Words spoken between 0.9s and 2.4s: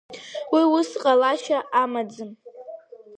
ҟалашьа амаӡам!